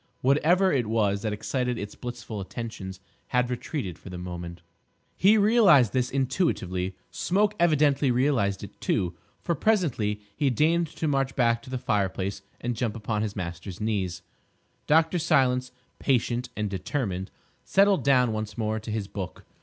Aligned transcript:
Whatever 0.21 0.71
it 0.73 0.87
was 0.87 1.21
that 1.21 1.31
excited 1.31 1.77
its 1.77 1.93
blissful 1.93 2.41
attentions 2.41 2.99
had 3.27 3.51
retreated 3.51 3.99
for 3.99 4.09
the 4.09 4.17
moment. 4.17 4.63
He 5.15 5.37
realised 5.37 5.93
this 5.93 6.09
intuitively. 6.09 6.95
Smoke 7.11 7.53
evidently 7.59 8.09
realised 8.09 8.63
it, 8.63 8.81
too, 8.81 9.15
for 9.43 9.53
presently 9.53 10.19
he 10.35 10.49
deigned 10.49 10.87
to 10.87 11.07
march 11.07 11.35
back 11.35 11.61
to 11.61 11.69
the 11.69 11.77
fireplace 11.77 12.41
and 12.59 12.75
jump 12.75 12.95
upon 12.95 13.21
his 13.21 13.35
master's 13.35 13.79
knees. 13.79 14.23
Dr. 14.87 15.19
Silence, 15.19 15.71
patient 15.99 16.49
and 16.57 16.67
determined, 16.67 17.29
settled 17.63 18.03
down 18.03 18.33
once 18.33 18.57
more 18.57 18.79
to 18.79 18.89
his 18.89 19.07
book. 19.07 19.45